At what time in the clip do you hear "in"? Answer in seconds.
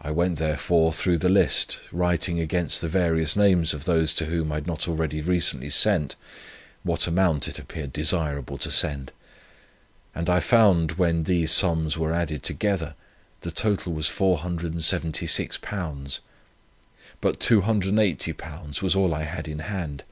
19.48-19.58